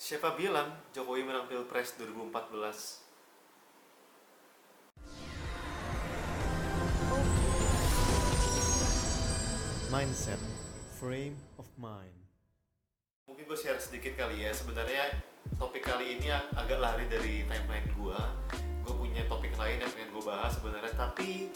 [0.00, 2.32] Siapa bilang Jokowi menang Pilpres 2014?
[9.92, 10.40] Mindset,
[10.96, 12.16] frame of mind.
[13.28, 14.56] Mungkin gue share sedikit kali ya.
[14.56, 15.20] Sebenarnya
[15.60, 18.20] topik kali ini ag- agak lari dari timeline gue.
[18.80, 21.52] Gue punya topik lain yang pengen gue bahas sebenarnya, tapi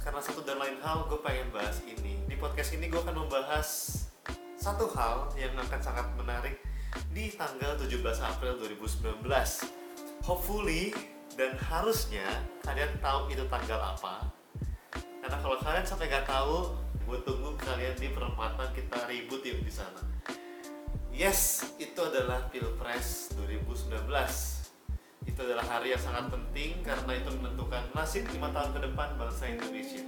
[0.00, 2.24] karena satu dan lain hal gue pengen bahas ini.
[2.24, 4.00] Di podcast ini gue akan membahas
[4.56, 6.65] satu hal yang akan sangat menarik
[7.12, 9.24] di tanggal 17 April 2019.
[10.26, 10.90] Hopefully
[11.36, 12.24] dan harusnya
[12.64, 14.24] kalian tahu itu tanggal apa.
[15.20, 16.72] Karena kalau kalian sampai nggak tahu,
[17.06, 20.02] gue tunggu kalian di perempatan kita ribut yuk di sana.
[21.16, 24.04] Yes, itu adalah Pilpres 2019.
[25.24, 29.48] Itu adalah hari yang sangat penting karena itu menentukan nasib lima tahun ke depan bangsa
[29.48, 30.04] Indonesia.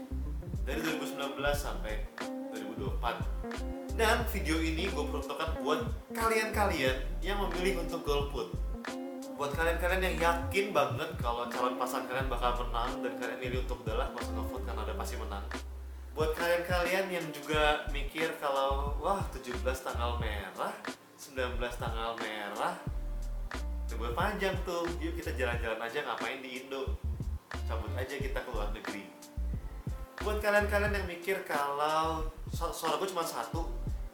[0.69, 2.05] Dari 2019 sampai
[2.53, 3.88] 2024.
[3.99, 5.83] Dan video ini gue peruntukkan buat
[6.15, 8.55] kalian-kalian yang memilih untuk golput.
[9.35, 13.83] Buat kalian-kalian yang yakin banget kalau calon pasangan kalian bakal menang dan kalian milih untuk
[13.83, 15.45] gak usah ngevote karena udah pasti menang.
[16.15, 20.75] Buat kalian-kalian yang juga mikir kalau wah 17 tanggal merah,
[21.19, 22.79] 19 tanggal merah,
[23.99, 26.95] libur panjang tuh, yuk kita jalan-jalan aja ngapain di Indo,
[27.67, 29.11] cabut aja kita ke luar negeri.
[30.23, 33.67] Buat kalian-kalian yang mikir kalau su- suara gue cuma satu,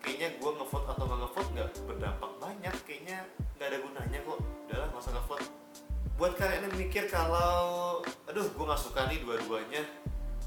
[0.05, 3.25] kayaknya gue ngevote atau nggak ngevote nggak berdampak banyak, kayaknya
[3.57, 4.37] nggak ada gunanya kok,
[4.69, 5.49] udahlah nggak usah ngevote.
[6.21, 9.81] Buat kalian yang mikir kalau, aduh gue nggak suka nih dua-duanya,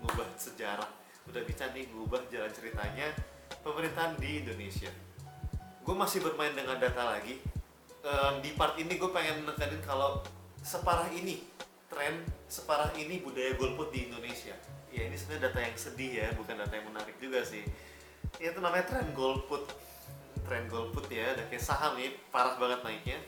[0.03, 0.91] ngubah sejarah.
[1.31, 3.07] Udah bisa nih ngubah jalan ceritanya
[3.63, 4.91] pemerintahan di Indonesia.
[5.87, 7.39] Gue masih bermain dengan data lagi.
[8.43, 10.19] Di part ini gue pengen nekenin kalau
[10.59, 11.39] separah ini
[11.93, 14.57] tren separah ini budaya golput di Indonesia.
[14.89, 17.65] Ya ini sebenarnya data yang sedih ya bukan data yang menarik juga sih.
[18.41, 19.69] Ya itu namanya tren golput.
[20.49, 23.19] Tren golput ya udah kayak saham nih parah banget naiknya.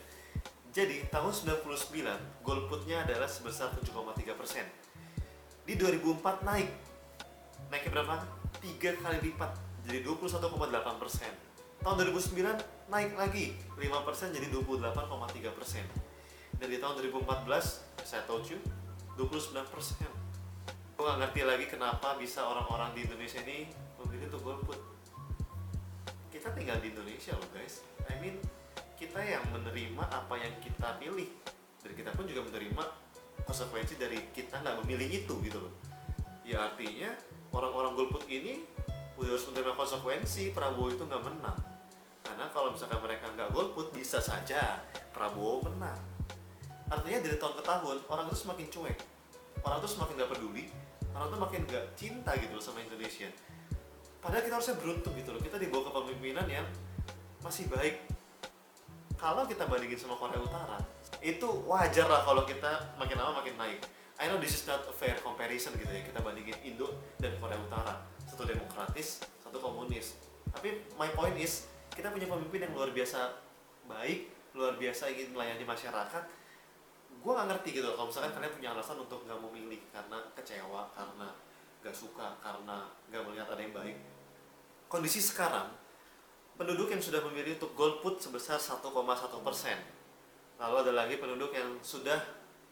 [0.74, 4.66] Jadi tahun 99 golputnya adalah sebesar 7,3 persen.
[5.62, 6.72] Di 2004 naik.
[7.70, 8.16] Naiknya berapa?
[8.64, 9.52] tiga kali lipat
[9.84, 10.48] jadi 21,8
[10.96, 11.32] persen.
[11.84, 15.84] Tahun 2009 naik lagi 5 persen jadi 28,3 persen.
[16.56, 18.60] Dan di tahun 2014 saya told you
[19.16, 20.04] 29 persen.
[20.94, 23.66] Gue gak ngerti lagi kenapa bisa orang-orang di Indonesia ini
[23.98, 24.78] memilih untuk golput.
[26.28, 27.80] Kita tinggal di Indonesia loh guys.
[28.12, 28.36] I mean
[29.00, 31.32] kita yang menerima apa yang kita pilih.
[31.80, 32.84] Dan kita pun juga menerima
[33.48, 35.72] konsekuensi dari kita nggak memilih itu gitu loh.
[36.44, 37.08] Ya artinya
[37.56, 38.60] orang-orang golput ini
[39.16, 41.58] udah harus menerima konsekuensi Prabowo itu nggak menang.
[42.20, 44.84] Karena kalau misalkan mereka nggak golput bisa saja
[45.16, 46.13] Prabowo menang
[46.90, 48.98] artinya dari tahun ke tahun orang itu semakin cuek.
[49.64, 50.64] Orang itu semakin nggak peduli.
[51.14, 53.28] Orang itu makin nggak cinta gitu loh sama Indonesia.
[54.20, 55.40] Padahal kita harusnya beruntung gitu loh.
[55.40, 56.66] Kita dibawa ke pemimpinan yang
[57.44, 58.04] masih baik.
[59.16, 60.76] Kalau kita bandingin sama Korea Utara
[61.24, 63.80] itu wajar lah kalau kita makin lama makin naik.
[64.20, 66.04] I know this is not a fair comparison gitu ya.
[66.04, 68.04] Kita bandingin Indo dan Korea Utara.
[68.28, 70.18] Satu demokratis satu komunis.
[70.50, 73.38] Tapi my point is kita punya pemimpin yang luar biasa
[73.86, 76.22] baik luar biasa ingin melayani masyarakat
[77.24, 81.28] gue nggak ngerti gitu kalau misalkan kalian punya alasan untuk nggak memilih karena kecewa karena
[81.80, 83.96] nggak suka karena nggak melihat ada yang baik
[84.92, 85.72] kondisi sekarang
[86.54, 88.82] penduduk yang sudah memilih untuk golput sebesar 1,1
[89.42, 89.78] persen.
[90.54, 92.18] Lalu ada lagi penduduk yang sudah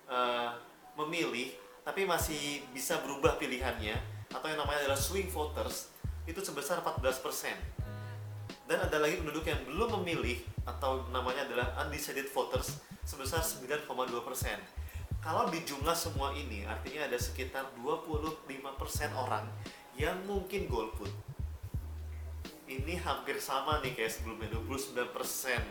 [0.07, 0.51] eh,
[0.95, 1.51] memilih
[1.83, 3.99] tapi masih bisa berubah pilihannya
[4.31, 5.91] atau yang namanya adalah swing voters
[6.31, 7.59] itu sebesar 14 persen.
[8.67, 13.89] Dan ada lagi penduduk yang belum memilih atau namanya adalah undecided voters sebesar 9,2
[14.23, 14.59] persen.
[15.23, 19.47] Kalau di jumlah semua ini artinya ada sekitar 25 persen orang
[19.95, 21.11] yang mungkin golput.
[22.67, 25.63] Ini hampir sama nih kayak sebelumnya 29 persen.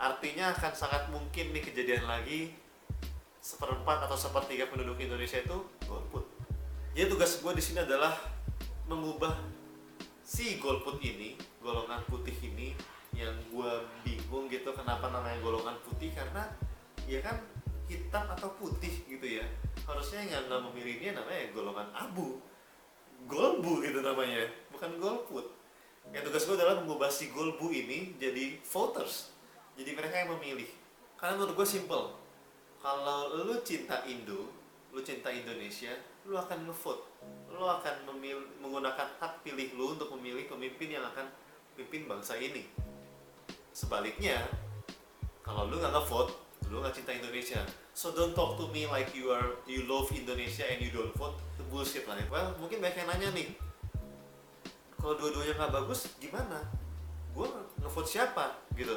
[0.00, 2.50] Artinya akan sangat mungkin nih kejadian lagi
[3.42, 6.26] seperempat atau sepertiga penduduk Indonesia itu golput.
[6.94, 8.14] Jadi tugas gue di sini adalah
[8.90, 9.34] mengubah
[10.32, 12.72] si golput ini, golongan putih ini
[13.12, 16.48] yang gue bingung gitu kenapa namanya golongan putih karena
[17.04, 17.36] ya kan
[17.84, 19.44] hitam atau putih gitu ya.
[19.84, 22.40] Harusnya yang nggak memilih ini namanya golongan abu.
[23.28, 24.48] Golbu gitu namanya.
[24.72, 25.52] Bukan golput.
[26.08, 29.36] Ya tugas gue adalah mengubah si golbu ini jadi voters.
[29.76, 30.66] Jadi mereka yang memilih.
[31.20, 32.16] Karena menurut gue simple.
[32.80, 34.62] Kalau lu cinta Indo
[34.92, 35.92] lu cinta Indonesia
[36.28, 37.02] lu akan ngevote
[37.52, 41.28] lu akan memil menggunakan hak pilih lu untuk memilih pemimpin yang akan
[41.76, 42.64] pimpin bangsa ini.
[43.72, 44.48] Sebaliknya
[45.44, 46.32] kalau lu nggak ngevote
[46.72, 47.60] lu nggak cinta Indonesia.
[47.92, 51.36] So don't talk to me like you are you love Indonesia and you don't vote.
[51.56, 53.48] Itu bullshit lah well mungkin banyak yang nanya nih.
[54.96, 56.62] Kalau dua-duanya nggak bagus gimana?
[57.34, 57.48] Gue
[57.82, 58.54] ngevote siapa?
[58.72, 58.94] Gitu.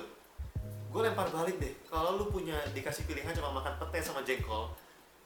[0.94, 1.74] Gue lempar balik deh.
[1.92, 4.72] Kalau lu punya dikasih pilihan cuma makan pete sama jengkol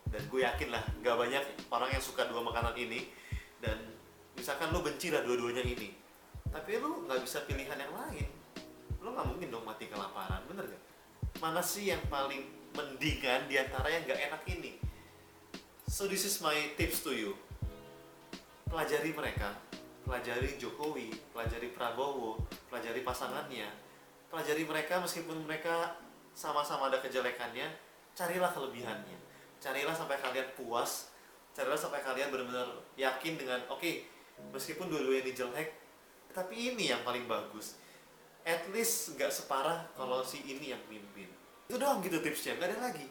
[0.09, 3.09] dan gue yakin lah nggak banyak orang yang suka dua makanan ini.
[3.59, 3.75] Dan
[4.39, 5.99] misalkan lu benci lah dua-duanya ini
[6.49, 8.27] tapi lu nggak bisa pilihan yang lain.
[8.99, 10.83] Lu nggak mungkin dong mati kelaparan bener gak
[11.39, 12.43] mana sih yang paling
[12.75, 14.75] mendingan di antara yang nggak enak ini?
[15.85, 17.31] So this is my tips to you.
[18.69, 19.57] Pelajari mereka
[20.05, 23.69] pelajari Jokowi pelajari Prabowo pelajari pasangannya.
[24.29, 25.97] Pelajari mereka meskipun mereka
[26.33, 27.65] sama-sama ada kejelekannya
[28.13, 29.28] carilah kelebihannya
[29.59, 31.11] carilah sampai kalian puas
[31.51, 34.07] carilah sampai kalian benar-benar yakin dengan oke okay,
[34.55, 35.69] meskipun dua-duanya ini jelek
[36.29, 37.77] tapi ini yang paling bagus.
[38.45, 41.27] At least nggak separah kalau si ini yang mimpin.
[41.67, 43.05] Itu doang gitu tipsnya nggak ada lagi.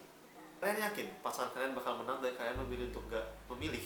[0.58, 3.84] Kalian yakin pasangan kalian bakal menang dan kalian memilih untuk nggak memilih?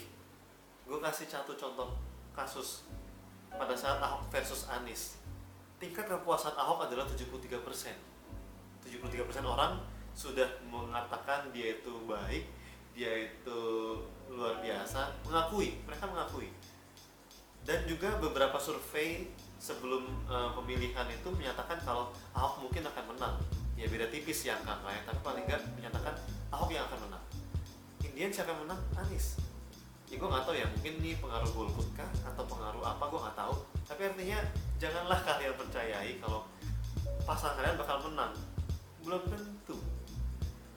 [0.89, 1.97] Gue kasih satu contoh
[2.33, 2.89] kasus
[3.53, 5.21] pada saat Ahok versus Anies.
[5.77, 7.97] Tingkat kepuasan Ahok adalah 73 persen.
[8.85, 9.77] 73 persen orang
[10.13, 12.45] sudah mengatakan dia itu baik
[12.93, 13.61] dia itu
[14.29, 16.49] luar biasa mengakui mereka mengakui.
[17.63, 19.31] Dan juga beberapa survei
[19.63, 23.37] sebelum uh, pemilihan itu menyatakan kalau Ahok mungkin akan menang.
[23.79, 26.15] Ya beda tipis ya angkanya tapi paling nggak menyatakan
[26.53, 27.25] Ahok yang akan menang.
[28.03, 28.81] Indian siapa yang menang?
[28.99, 29.41] Anies.
[30.11, 33.39] Ya gue nggak tahu ya mungkin ini pengaruh golput kah atau pengaruh apa gue nggak
[33.39, 33.55] tahu.
[33.89, 34.39] Tapi artinya
[34.77, 36.45] janganlah kalian percayai kalau
[37.25, 38.33] pasangan kalian bakal menang.
[39.01, 39.79] Belum tentu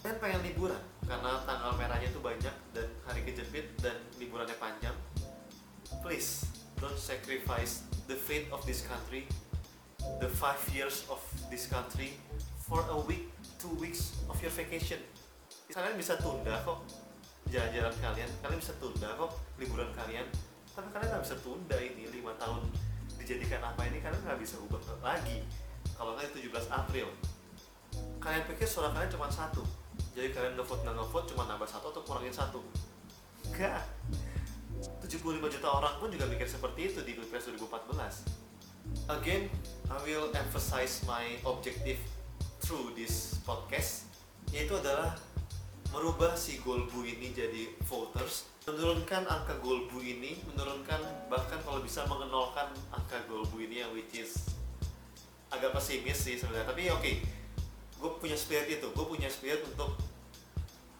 [0.05, 4.93] kalian pengen liburan karena tanggal merahnya itu banyak dan hari kejepit dan liburannya panjang.
[6.05, 6.45] Please
[6.77, 9.25] don't sacrifice the fate of this country
[10.21, 11.17] the five years of
[11.49, 12.21] this country
[12.69, 15.01] for a week two weeks of your vacation.
[15.73, 16.85] Kalian bisa tunda kok
[17.49, 20.29] jalan-jalan kalian kalian bisa tunda kok liburan kalian
[20.77, 22.61] tapi kalian nggak bisa tunda ini lima tahun
[23.17, 25.41] dijadikan apa ini kalian nggak bisa ubah lagi.
[25.97, 27.09] Kalau nggak 17 April.
[28.21, 29.65] Kalian pikir suara kalian cuma satu
[30.15, 32.63] jadi kalian ngevote nggak ngevote cuma nambah satu atau kurangin satu?
[33.51, 33.83] Enggak.
[35.03, 35.21] 75
[35.59, 39.49] juta orang pun juga mikir seperti itu di Pilpres 2014 again
[39.89, 41.97] I will emphasize my objective
[42.61, 44.05] through this podcast
[44.53, 45.17] yaitu adalah
[45.89, 52.69] merubah si golbu ini jadi voters menurunkan angka golbu ini menurunkan bahkan kalau bisa mengenolkan
[52.93, 54.55] angka golbu ini yang which is
[55.53, 56.67] agak pesimis sih sebenarnya.
[56.67, 57.15] Tapi oke okay,
[57.95, 58.87] gue punya spirit itu.
[58.91, 59.95] Gue punya spirit untuk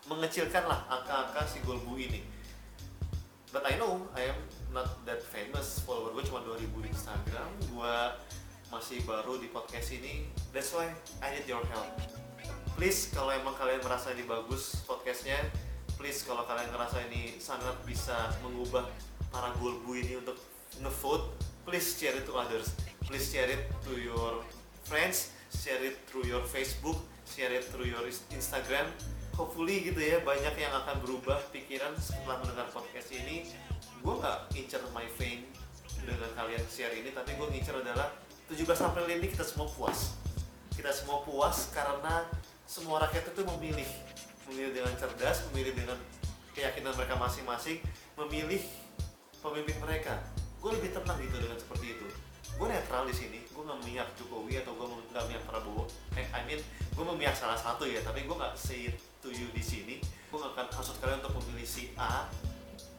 [0.05, 2.21] mengecilkan lah angka-angka si golbu ini.
[3.49, 4.39] But I know I am
[4.75, 6.11] not that famous follower.
[6.11, 7.95] Gue cuma 2000 di Instagram gue
[8.69, 10.27] masih baru di podcast ini.
[10.51, 10.91] That's why
[11.23, 11.89] I need your help.
[12.75, 15.39] Please kalau emang kalian merasa ini bagus podcastnya
[15.95, 18.83] please kalau kalian ngerasa ini sangat bisa mengubah
[19.31, 20.35] para golbu ini untuk
[20.83, 21.31] ngevote
[21.63, 22.75] please share it to others.
[23.07, 24.43] Please share it to your
[24.83, 28.03] friends share it through your Facebook, share it through your
[28.35, 28.91] Instagram.
[29.35, 33.43] Hopefully gitu ya banyak yang akan berubah pikiran setelah mendengar podcast ini.
[33.99, 35.43] Gue nggak incer my fame
[36.07, 38.15] dengan kalian share ini, tapi gue ngincer adalah
[38.47, 40.15] 17 April ini kita semua puas.
[40.71, 42.23] Kita semua puas karena
[42.63, 43.89] semua rakyat itu memilih,
[44.47, 45.99] memilih dengan cerdas, memilih dengan
[46.55, 47.83] keyakinan mereka masing-masing,
[48.15, 48.63] memilih
[49.43, 50.15] pemimpin mereka.
[50.63, 52.07] Gue lebih tenang gitu dengan seperti itu
[52.55, 55.83] gue netral di sini gue nggak memihak Jokowi atau gue nggak memihak Prabowo.
[56.15, 59.47] Eh I mean gue memihak salah satu ya tapi gue nggak say it to you
[59.51, 59.99] di sini.
[60.31, 62.27] Gue nggak akan maksud kalian untuk memilih si A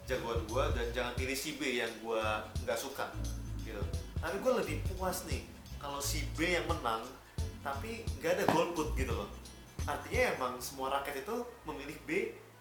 [0.04, 2.24] jagoan gue dan jangan pilih si B yang gue
[2.64, 3.08] nggak suka
[3.64, 3.80] gitu.
[4.20, 5.44] Tapi gue lebih puas nih
[5.80, 7.04] kalau si B yang menang
[7.64, 9.28] tapi nggak ada golput gitu loh.
[9.88, 12.10] Artinya emang semua rakyat itu memilih B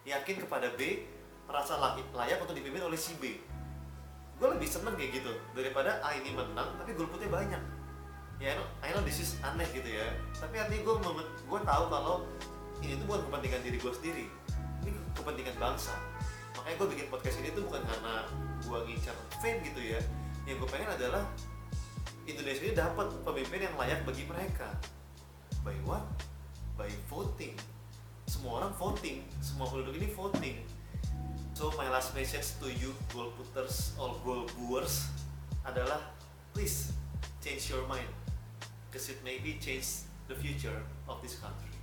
[0.07, 1.03] yakin kepada B
[1.45, 3.37] merasa layak untuk dipimpin oleh si B
[4.36, 7.63] gue lebih seneng kayak gitu daripada A ini menang tapi golputnya banyak.
[8.36, 8.51] Ya
[8.84, 10.12] I know this is aneh gitu ya.
[10.36, 10.96] Tapi artinya gue
[11.48, 12.27] gue tahu kalau
[12.84, 14.25] ini tuh bukan kepentingan diri gue sendiri
[14.84, 15.96] ini kepentingan bangsa.
[16.60, 18.27] Makanya gue bikin podcast ini tuh bukan karena
[18.60, 20.00] gue ngincar fame gitu ya.
[20.44, 21.24] Yang gue pengen adalah
[22.27, 24.68] Indonesia ini dapat pemimpin yang layak bagi mereka.
[25.63, 26.04] By what?
[26.75, 27.56] By voting.
[28.27, 30.60] Semua orang voting semua penduduk ini voting
[31.55, 35.07] so my last message to you goal putters or goal buers
[35.63, 36.03] adalah
[36.51, 36.91] please
[37.39, 38.12] change your mind.
[38.91, 41.75] Because it maybe change the future of this country